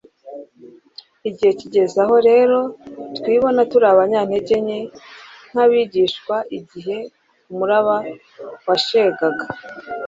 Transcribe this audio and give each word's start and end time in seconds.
Igihe 1.27 1.51
bigeze 1.57 1.97
aho 2.05 2.15
rero, 2.29 2.59
twibona 3.17 3.61
turi 3.69 3.85
abanyantege 3.93 4.55
nce 4.65 4.79
nk'abigishwa 5.49 6.35
igihe 6.57 6.97
umuraba 7.51 7.95
washegaga. 8.67 9.37